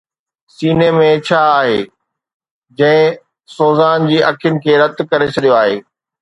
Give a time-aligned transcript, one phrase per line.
[0.53, 1.75] سيني ۾ ڇا آهي
[2.79, 3.19] جنهن
[3.57, 5.79] سوزان جي اکين کي رت ڪري ڇڏيو آهي؟